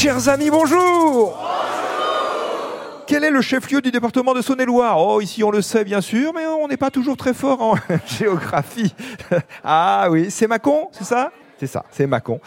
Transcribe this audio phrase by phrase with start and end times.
[0.00, 1.36] Chers amis, bonjour
[3.08, 4.96] quel est le chef-lieu du département de Saône-et-Loire?
[5.00, 7.74] Oh, ici on le sait bien sûr, mais on n'est pas toujours très fort en
[8.06, 8.94] géographie.
[9.64, 11.32] ah oui, c'est Mâcon, c'est ça?
[11.58, 12.38] C'est ça, c'est Mâcon.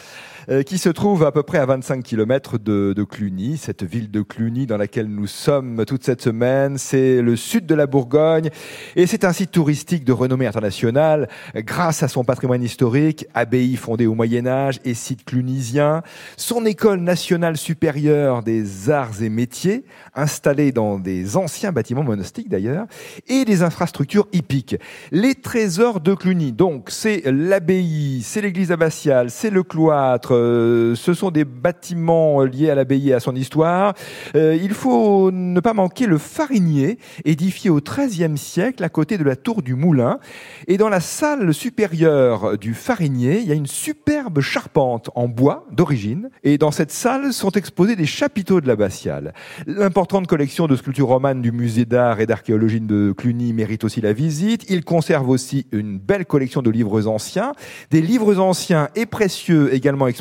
[0.49, 4.09] Euh, qui se trouve à peu près à 25 km de, de, Cluny, cette ville
[4.09, 6.77] de Cluny dans laquelle nous sommes toute cette semaine.
[6.77, 8.49] C'est le sud de la Bourgogne
[8.95, 14.07] et c'est un site touristique de renommée internationale grâce à son patrimoine historique, abbaye fondée
[14.07, 16.01] au Moyen Âge et site clunisien,
[16.37, 22.87] son école nationale supérieure des arts et métiers, installée dans des anciens bâtiments monastiques d'ailleurs,
[23.27, 24.77] et des infrastructures hippiques.
[25.11, 31.13] Les trésors de Cluny, donc c'est l'abbaye, c'est l'église abbatiale, c'est le cloître, euh, ce
[31.13, 33.93] sont des bâtiments liés à l'abbaye et à son histoire.
[34.35, 39.23] Euh, il faut ne pas manquer le farinier, édifié au XIIIe siècle à côté de
[39.23, 40.19] la tour du Moulin.
[40.67, 45.65] Et dans la salle supérieure du farinier, il y a une superbe charpente en bois
[45.71, 46.29] d'origine.
[46.43, 49.33] Et dans cette salle sont exposés des chapiteaux de l'abbatiale.
[49.67, 54.13] L'importante collection de sculptures romanes du musée d'art et d'archéologie de Cluny mérite aussi la
[54.13, 54.65] visite.
[54.69, 57.53] Il conserve aussi une belle collection de livres anciens,
[57.89, 60.20] des livres anciens et précieux également exposés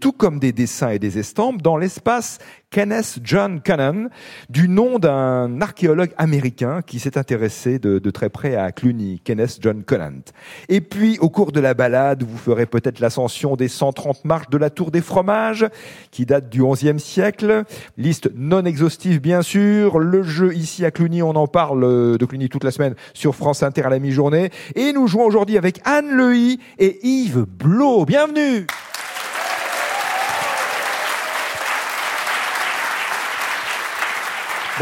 [0.00, 2.38] tout comme des dessins et des estampes, dans l'espace
[2.70, 4.08] Kenneth John Cannon,
[4.48, 9.82] du nom d'un archéologue américain qui s'est intéressé de, très près à Cluny, Kenneth John
[9.82, 10.22] Conant.
[10.68, 14.56] Et puis, au cours de la balade, vous ferez peut-être l'ascension des 130 marches de
[14.56, 15.66] la Tour des Fromages,
[16.12, 17.64] qui date du XIe siècle.
[17.96, 19.98] Liste non exhaustive, bien sûr.
[19.98, 23.62] Le jeu ici à Cluny, on en parle de Cluny toute la semaine sur France
[23.62, 24.50] Inter à la mi-journée.
[24.76, 28.04] Et nous jouons aujourd'hui avec Anne Lehy et Yves Blot.
[28.04, 28.66] Bienvenue!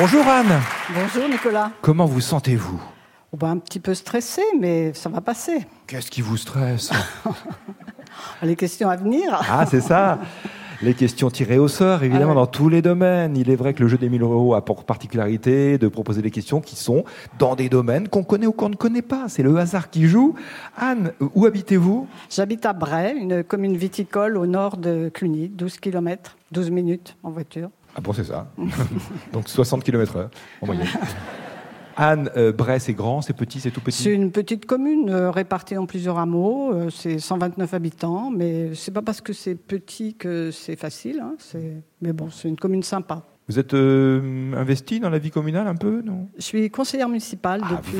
[0.00, 0.60] Bonjour Anne.
[0.94, 1.72] Bonjour Nicolas.
[1.82, 2.80] Comment vous sentez-vous?
[3.32, 5.66] Oh ben, Un petit peu stressé, mais ça va passer.
[5.88, 6.92] Qu'est-ce qui vous stresse?
[8.44, 9.40] Les questions à venir.
[9.50, 10.20] Ah, c'est ça
[10.80, 13.36] les questions tirées au sort, évidemment, ah dans tous les domaines.
[13.36, 16.30] Il est vrai que le jeu des 1000 euros a pour particularité de proposer des
[16.30, 17.04] questions qui sont
[17.40, 19.24] dans des domaines qu'on connaît ou qu'on ne connaît pas.
[19.28, 20.34] C'est le hasard qui joue.
[20.76, 22.06] Anne, où habitez-vous?
[22.30, 27.30] J'habite à Bray, une commune viticole au nord de Cluny, 12 km, 12 minutes en
[27.30, 27.70] voiture.
[27.98, 28.46] Ah bon, c'est ça.
[29.32, 30.28] Donc 60 km/h
[30.62, 30.86] en moyenne.
[31.96, 34.04] Anne, euh, Bray, c'est grand, c'est petit, c'est tout petit?
[34.04, 36.72] C'est une petite commune euh, répartie en plusieurs hameaux.
[36.72, 41.18] Euh, c'est 129 habitants, mais c'est pas parce que c'est petit que c'est facile.
[41.18, 41.34] Hein,
[42.00, 43.24] mais bon, c'est une commune sympa.
[43.48, 46.28] Vous êtes investi dans la vie communale un peu, non?
[46.36, 47.98] Je suis conseillère municipale ah, depuis,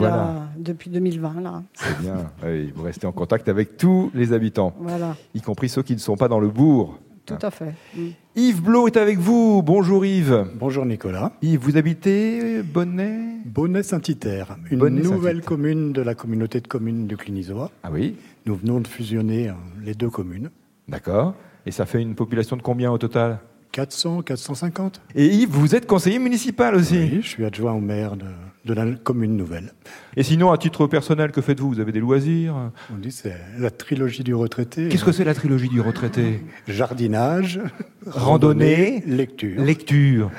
[0.58, 1.40] depuis 2020.
[1.40, 1.62] Là.
[1.74, 2.30] C'est bien.
[2.76, 5.16] vous restez en contact avec tous les habitants, voilà.
[5.34, 7.00] y compris ceux qui ne sont pas dans le bourg.
[7.28, 7.74] Tout à fait.
[7.94, 8.08] Mm.
[8.36, 9.62] Yves Blot est avec vous.
[9.62, 10.46] Bonjour Yves.
[10.54, 11.32] Bonjour Nicolas.
[11.42, 17.70] Yves, vous habitez Bonnet Bonnet-Saint-Iter, une nouvelle commune de la communauté de communes du Clinisoa.
[17.82, 18.16] Ah oui
[18.46, 19.52] Nous venons de fusionner euh,
[19.84, 20.50] les deux communes.
[20.88, 21.34] D'accord.
[21.66, 23.40] Et ça fait une population de combien au total?
[23.72, 25.00] 400, 450.
[25.14, 28.24] Et Yves, vous êtes conseiller municipal aussi Oui, je suis adjoint au maire de,
[28.64, 29.72] de la commune nouvelle.
[30.16, 31.68] Et sinon, à titre personnel, que faites-vous?
[31.68, 32.54] Vous avez des loisirs?
[32.92, 34.88] On dit c'est la trilogie du retraité.
[34.88, 36.42] Qu'est-ce que c'est la trilogie du retraité?
[36.66, 37.60] Jardinage,
[38.06, 39.62] randonnée, lecture.
[39.62, 40.30] Lecture.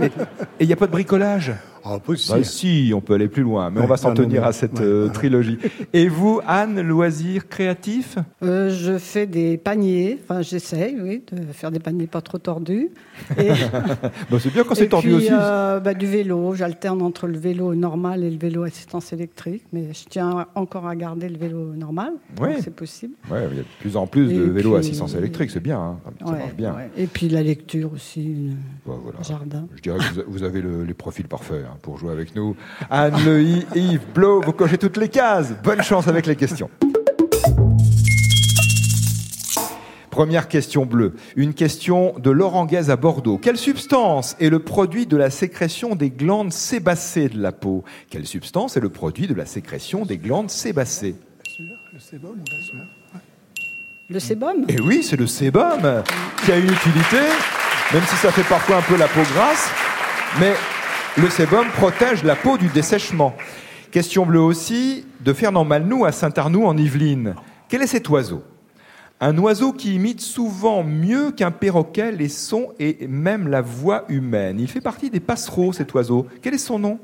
[0.00, 0.10] Et
[0.60, 1.52] il n'y a pas de bricolage?
[1.88, 4.80] Ah, bah, si, on peut aller plus loin, mais on va s'en tenir à cette
[4.80, 5.58] euh, trilogie.
[5.92, 11.70] Et vous, Anne, loisirs créatifs euh, Je fais des paniers, enfin j'essaye, oui, de faire
[11.70, 12.90] des paniers pas trop tordus.
[13.38, 13.50] Et...
[14.30, 15.28] Bah, c'est bien quand c'est tordu aussi.
[15.30, 19.92] Euh, bah, du vélo, j'alterne entre le vélo normal et le vélo assistance électrique, mais
[19.92, 22.50] je tiens encore à garder le vélo normal, oui.
[22.60, 23.14] c'est possible.
[23.30, 25.98] Oui, il y a de plus en plus de vélos assistance électrique, c'est bien, hein.
[26.24, 26.74] ça marche bien.
[26.96, 28.50] Et puis la lecture aussi,
[28.86, 28.92] le
[29.22, 29.66] jardin.
[29.76, 31.64] Je dirais que vous avez les profils parfaits.
[31.64, 32.56] Hein pour jouer avec nous.
[32.90, 35.52] Anne Lehy, Yves Blo, vous cochez toutes les cases.
[35.62, 36.70] Bonne chance avec les questions.
[40.16, 41.12] Première question bleue.
[41.36, 43.36] Une question de Laurent Guez à Bordeaux.
[43.36, 47.84] Quelle substance est le produit de la sécrétion des glandes sébacées de la peau?
[48.08, 51.16] Quelle substance est le produit de la sécrétion des glandes sébacées?
[51.92, 52.36] Le sébum
[54.08, 54.64] Le sébum?
[54.68, 56.02] Eh oui, c'est le sébum
[56.46, 57.20] qui a une utilité,
[57.92, 59.70] même si ça fait parfois un peu la peau grasse.
[60.40, 60.54] Mais
[61.18, 63.34] le sébum protège la peau du dessèchement.
[63.90, 67.34] Question bleue aussi de Fernand Malnou à Saint-Arnoux en Yvelines.
[67.68, 68.42] Quel est cet oiseau?
[69.18, 74.60] Un oiseau qui imite souvent mieux qu'un perroquet les sons et même la voix humaine.
[74.60, 76.26] Il fait partie des passereaux, cet oiseau.
[76.42, 76.98] Quel est son nom?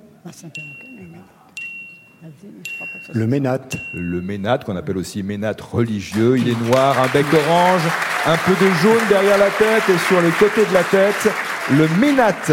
[3.15, 3.77] Le ménate.
[3.95, 6.37] Le ménate, qu'on appelle aussi ménate religieux.
[6.37, 7.83] Il est noir, un bec orange,
[8.27, 11.33] un peu de jaune derrière la tête et sur les côtés de la tête.
[11.71, 12.53] Le ménate.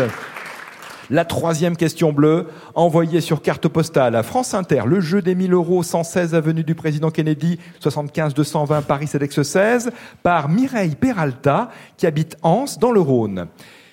[1.12, 5.54] La troisième question bleue, envoyée sur carte postale à France Inter, le jeu des 1000
[5.54, 9.92] euros, 116 avenue du président Kennedy, 75 220 Paris CEDEX 16,
[10.22, 13.48] par Mireille Peralta, qui habite Anse, dans le Rhône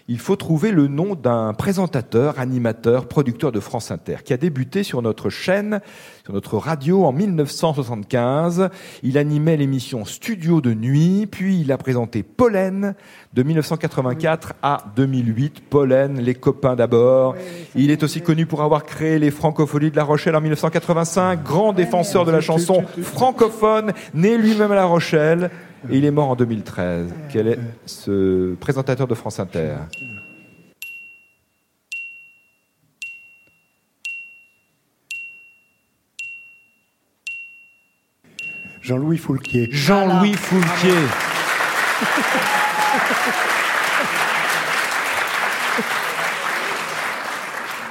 [0.08, 4.85] il faut trouver le nom d'un présentateur, animateur, producteur de France Inter, qui a débuté
[4.85, 5.81] sur notre chaîne,
[6.25, 8.69] sur notre radio en 1975.
[9.03, 12.94] Il animait l'émission Studio de nuit, puis il a présenté Pollen
[13.35, 15.64] de 1984 à 2008.
[15.69, 17.35] Pollen, les copains d'abord.
[17.75, 21.73] il est aussi connu pour avoir créé les Francopholies de La Rochelle en 1985, grand
[21.73, 25.50] défenseur de la chanson francophone, né lui-même à La Rochelle.
[25.90, 27.14] Et il est mort en 2013.
[27.31, 29.76] Quel est ce présentateur de France Inter?
[38.81, 39.69] Jean-Louis Foulquier.
[39.73, 40.93] Jean-Louis Foulquier.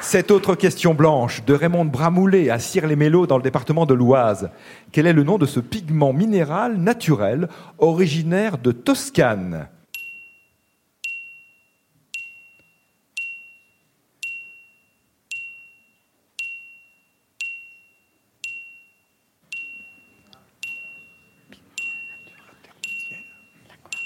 [0.07, 4.51] Cette autre question blanche de Raymond Bramoulet à Cire-les-Mélos dans le département de l'Oise.
[4.91, 7.49] Quel est le nom de ce pigment minéral naturel
[7.79, 9.67] originaire de Toscane?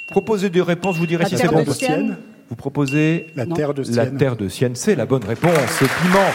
[0.07, 1.65] Proposez des réponses, je vous dirai si c'est bon.
[2.49, 3.95] Vous proposez la terre de Sienne.
[3.95, 5.69] La terre de Sienne, c'est la bonne réponse.
[5.79, 6.31] Ce piment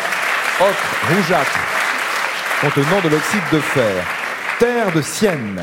[0.60, 1.58] ocre rougeâtre
[2.60, 4.06] contenant de l'oxyde de fer.
[4.60, 5.60] Terre de Sienne.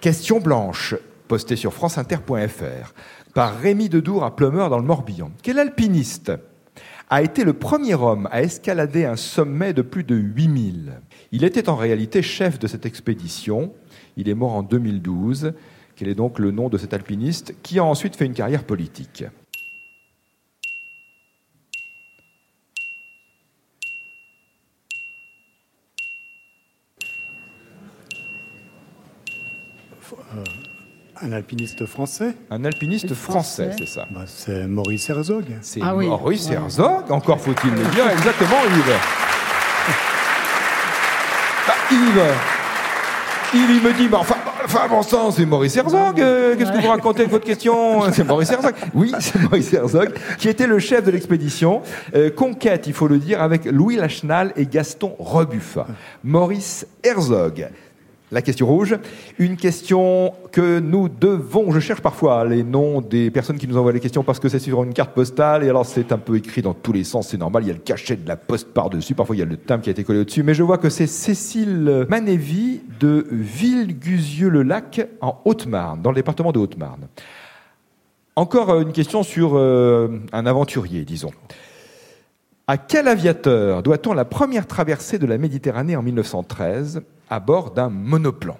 [0.00, 0.94] Question blanche,
[1.28, 2.94] postée sur franceinter.fr
[3.34, 5.30] par Rémi Dedour à Plumeur dans le Morbihan.
[5.42, 6.32] Quel alpiniste
[7.10, 10.92] a été le premier homme à escalader un sommet de plus de 8000
[11.32, 13.72] Il était en réalité chef de cette expédition.
[14.16, 15.52] Il est mort en 2012.
[15.94, 19.24] Quel est donc le nom de cet alpiniste qui a ensuite fait une carrière politique?
[31.22, 34.06] Un alpiniste français Un alpiniste français, c'est ça.
[34.10, 35.44] Bah, c'est Maurice Herzog.
[35.62, 38.08] C'est ah Maurice Herzog, encore faut-il le dire.
[38.10, 38.98] Exactement, Yves.
[41.66, 41.74] Bah,
[43.54, 44.34] Yves, il me dit, bah, enfin,
[44.64, 46.20] enfin, bon sang, c'est Maurice Herzog.
[46.20, 48.10] Euh, qu'est-ce que vous racontez avec votre question?
[48.12, 48.74] C'est Maurice Herzog.
[48.94, 51.82] Oui, c'est Maurice Herzog, qui était le chef de l'expédition.
[52.14, 55.86] Euh, conquête, il faut le dire, avec Louis Lachenal et Gaston Rebuffa.
[56.24, 57.68] Maurice Herzog
[58.34, 58.98] la question rouge.
[59.38, 63.92] Une question que nous devons, je cherche parfois les noms des personnes qui nous envoient
[63.92, 66.60] les questions parce que c'est sur une carte postale et alors c'est un peu écrit
[66.60, 69.14] dans tous les sens, c'est normal, il y a le cachet de la poste par-dessus,
[69.14, 70.90] parfois il y a le timbre qui a été collé au-dessus, mais je vois que
[70.90, 77.06] c'est Cécile Manévy de Villeguzieux-le-Lac en Haute-Marne, dans le département de Haute-Marne.
[78.36, 81.30] Encore une question sur euh, un aventurier, disons.
[82.66, 87.02] À quel aviateur doit-on la première traversée de la Méditerranée en 1913
[87.34, 88.56] à bord d'un monoplan.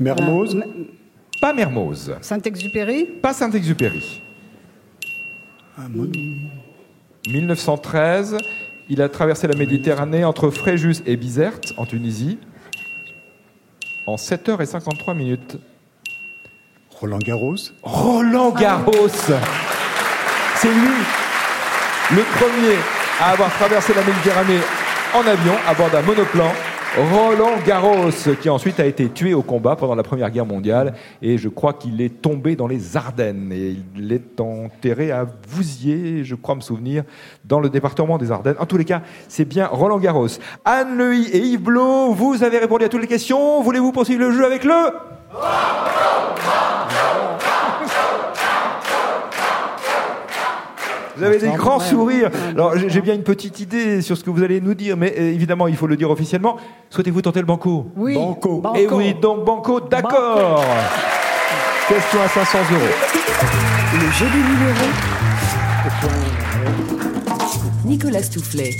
[0.00, 0.56] Mermoz
[1.38, 2.16] Pas Mermoz.
[2.22, 4.22] Saint-Exupéry Pas Saint-Exupéry.
[7.28, 8.38] 1913,
[8.88, 12.38] il a traversé la Méditerranée entre Fréjus et Bizerte, en Tunisie,
[14.06, 15.58] en 7h53 minutes.
[17.00, 20.96] Roland Garros Roland Garros C'est lui,
[22.12, 22.76] le premier
[23.20, 24.60] à avoir traversé la Méditerranée
[25.14, 26.50] en avion à bord d'un monoplan.
[26.96, 31.38] Roland Garros, qui ensuite a été tué au combat pendant la Première Guerre mondiale, et
[31.38, 36.36] je crois qu'il est tombé dans les Ardennes, et il est enterré à Vouziers, je
[36.36, 37.02] crois me souvenir,
[37.44, 38.54] dans le département des Ardennes.
[38.60, 40.28] En tous les cas, c'est bien Roland Garros.
[40.64, 43.60] Anne Leuil et Yves Blot, vous avez répondu à toutes les questions.
[43.60, 44.92] Voulez-vous poursuivre le jeu avec le...
[51.16, 52.30] Vous avez des grands sourires.
[52.50, 55.32] Alors, j'ai bien une petite idée sur ce que vous allez nous dire, mais euh,
[55.32, 56.56] évidemment, il faut le dire officiellement.
[56.90, 57.86] Souhaitez-vous tenter le banco?
[57.96, 58.14] Oui.
[58.14, 58.62] Banco.
[58.74, 60.64] Et oui, donc banco, d'accord.
[61.88, 62.80] Question à 500 euros.
[63.92, 64.90] Le jeu des numéros.
[67.84, 68.70] Nicolas Stoufflet.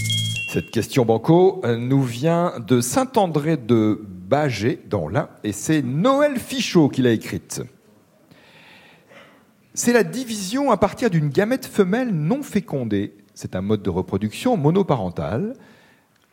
[0.53, 6.39] Cette question banco euh, nous vient de Saint-André de Bagé, dans l'Ain, et c'est Noël
[6.39, 7.63] Fichot qui l'a écrite.
[9.75, 13.17] C'est la division à partir d'une gamète femelle non fécondée.
[13.35, 15.55] C'est un mode de reproduction monoparental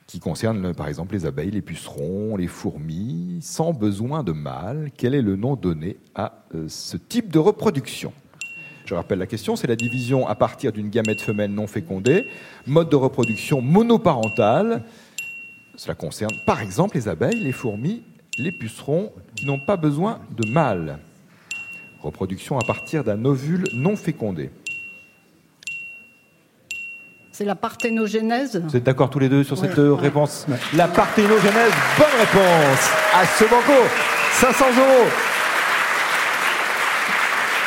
[0.07, 4.91] qui concerne par exemple les abeilles, les pucerons, les fourmis, sans besoin de mâle.
[4.95, 8.13] Quel est le nom donné à euh, ce type de reproduction?
[8.85, 12.27] Je rappelle la question, c'est la division à partir d'une gamète femelle non fécondée,
[12.67, 14.83] mode de reproduction monoparental
[15.81, 18.03] Cela concerne par exemple les abeilles, les fourmis,
[18.37, 20.99] les pucerons qui n'ont pas besoin de mâles.
[22.03, 24.51] Reproduction à partir d'un ovule non fécondé.
[27.31, 28.61] C'est la parthénogenèse?
[28.63, 30.45] Vous êtes d'accord tous les deux sur cette réponse?
[30.75, 33.73] La parthénogenèse, bonne réponse à ce banco.
[34.33, 35.09] 500 euros.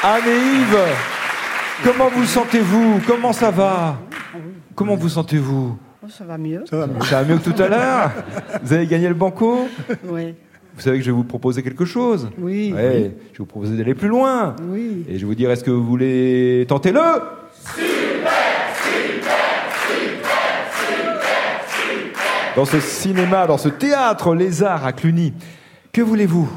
[0.05, 0.95] Anne et Yves,
[1.83, 3.01] comment vous sentez-vous?
[3.09, 3.99] Comment ça va?
[4.77, 5.77] Comment vous sentez-vous?
[6.05, 6.65] Oh, Ça va mieux.
[6.69, 7.01] Ça va mieux.
[7.03, 8.11] Ça va mieux que tout à l'heure
[8.63, 9.69] Vous avez gagné le banco
[10.05, 10.35] Oui.
[10.77, 12.73] Vous savez que je vais vous proposer quelque chose Oui.
[12.75, 14.57] Ouais, Je vais vous proposer d'aller plus loin.
[14.69, 15.05] Oui.
[15.09, 17.01] Et je vais vous dire, est-ce que vous voulez tenter le
[22.57, 25.33] Dans ce cinéma, dans ce théâtre Les Arts à Cluny,
[25.93, 26.49] que voulez-vous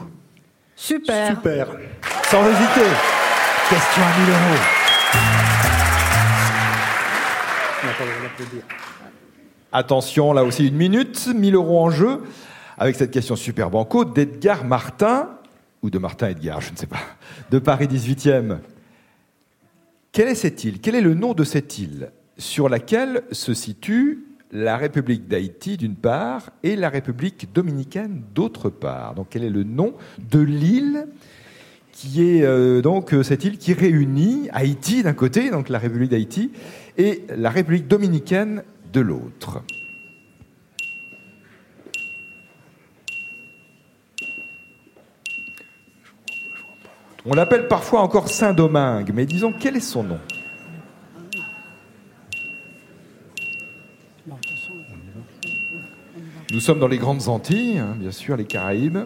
[0.75, 1.35] Super.
[1.35, 1.67] Super.
[2.29, 2.89] Sans hésiter.
[3.69, 4.77] Question à 1000 euros.
[7.83, 8.86] On.
[9.71, 12.23] Attention, là aussi une minute, 1000 euros en jeu,
[12.77, 15.29] avec cette question super banco d'Edgar Martin,
[15.81, 17.01] ou de Martin Edgar, je ne sais pas,
[17.51, 18.59] de Paris 18e.
[20.11, 20.79] Quelle est cette île?
[20.79, 25.95] Quel est le nom de cette île sur laquelle se situe la République d'Haïti d'une
[25.95, 29.15] part et la République dominicaine d'autre part?
[29.15, 29.93] Donc quel est le nom
[30.31, 31.07] de l'île
[31.91, 36.11] qui est euh, donc euh, cette île qui réunit Haïti d'un côté, donc la République
[36.11, 36.51] d'Haïti,
[36.97, 39.61] et la République dominicaine de l'autre.
[47.25, 50.19] On l'appelle parfois encore Saint-Domingue, mais disons quel est son nom?
[56.53, 58.99] Nous sommes dans les grandes Antilles, hein, bien sûr, les Caraïbes.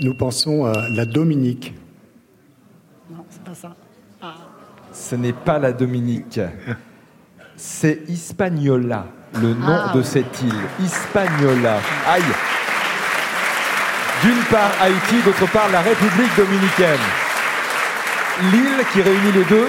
[0.00, 1.74] Nous pensons à la Dominique.
[3.10, 3.76] Non, c'est pas ça.
[4.92, 6.40] Ce n'est pas la Dominique.
[7.56, 9.06] C'est Hispaniola,
[9.40, 10.04] le nom Ah, de ouais.
[10.04, 10.52] cette île.
[10.84, 11.78] Hispaniola.
[12.06, 12.22] Aïe.
[14.22, 17.00] D'une part Haïti, d'autre part la République dominicaine.
[18.52, 19.68] L'île qui réunit les deux,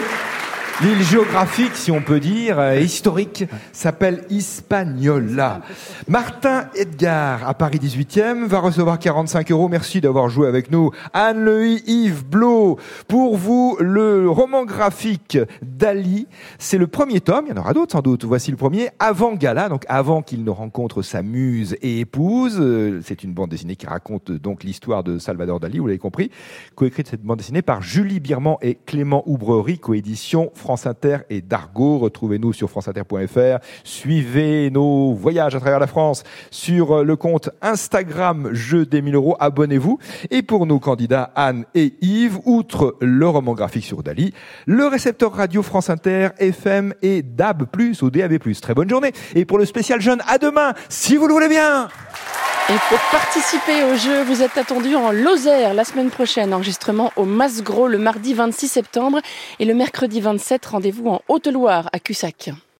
[0.82, 5.62] l'île géographique, si on peut dire, euh, historique, s'appelle Hispaniola.
[6.08, 9.70] Martin Edgar, à Paris 18e, va recevoir 45 euros.
[9.70, 10.92] Merci d'avoir joué avec nous.
[11.14, 16.28] Anne-Louis Yves Blot, pour vous, le roman graphique d'Ali.
[16.60, 18.26] C'est le premier tome, il y en aura d'autres sans doute.
[18.26, 22.58] Voici le premier, avant Gala, donc avant qu'il ne rencontre sa muse et épouse.
[22.60, 25.98] Euh, C'est une bande dessinée qui raconte euh, donc l'histoire de Salvador Dali, vous l'avez
[25.98, 26.30] compris.
[26.76, 31.98] Coécrite cette bande dessinée par Julie Birman et Clément Oubrerie, coédition France Inter et Dargo.
[31.98, 33.60] Retrouvez-nous sur franceinter.fr.
[33.84, 39.38] Suivez nos voyages à travers la France sur le compte Instagram Jeux des 1000 euros.
[39.40, 40.00] Abonnez-vous.
[40.30, 44.34] Et pour nos candidats Anne et Yves, outre le roman graphique sur Dali,
[44.66, 47.66] le récepteur radio France Inter, FM et DAB+,
[48.02, 48.38] ou DAB+.
[48.62, 49.14] Très bonne journée.
[49.36, 51.88] Et pour le spécial jeune, à demain, si vous le voulez bien.
[52.70, 56.54] Et pour participer au jeu, vous êtes attendu en Lozère la semaine prochaine.
[56.54, 59.22] Enregistrement au Masgros le mardi 26 septembre
[59.60, 62.50] et le mercredi 27, rendez-vous en Haute-Loire à Cussac.